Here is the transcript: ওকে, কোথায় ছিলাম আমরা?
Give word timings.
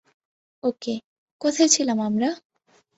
ওকে, 0.63 0.93
কোথায় 1.41 1.69
ছিলাম 1.69 1.97
আমরা? 2.01 2.29